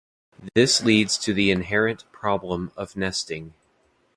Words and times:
This 0.55 0.81
leads 0.83 1.15
to 1.19 1.31
the 1.31 1.51
inherent 1.51 2.11
problem 2.11 2.71
of 2.75 2.95
nesting. 2.95 3.53